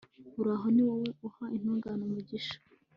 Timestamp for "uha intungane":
1.27-2.01